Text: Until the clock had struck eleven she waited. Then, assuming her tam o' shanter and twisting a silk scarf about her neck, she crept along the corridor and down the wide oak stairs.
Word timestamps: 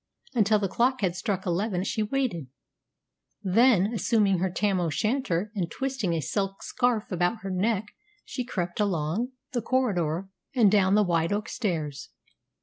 Until 0.33 0.57
the 0.57 0.67
clock 0.67 1.01
had 1.01 1.15
struck 1.15 1.45
eleven 1.45 1.83
she 1.83 2.01
waited. 2.01 2.47
Then, 3.43 3.93
assuming 3.93 4.39
her 4.39 4.49
tam 4.49 4.79
o' 4.79 4.89
shanter 4.89 5.51
and 5.53 5.69
twisting 5.69 6.13
a 6.13 6.21
silk 6.21 6.63
scarf 6.63 7.11
about 7.11 7.43
her 7.43 7.51
neck, 7.51 7.93
she 8.25 8.43
crept 8.43 8.79
along 8.79 9.33
the 9.51 9.61
corridor 9.61 10.27
and 10.55 10.71
down 10.71 10.95
the 10.95 11.03
wide 11.05 11.31
oak 11.31 11.47
stairs. 11.47 12.09